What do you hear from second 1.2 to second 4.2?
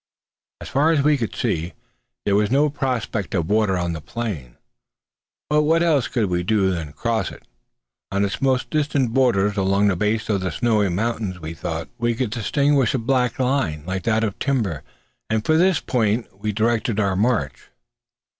see, there was no prospect of water on the